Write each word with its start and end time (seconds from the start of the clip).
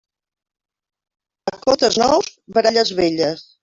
A 1.53 1.55
contes 1.69 2.01
nous, 2.05 2.35
baralles 2.59 2.95
velles. 3.05 3.51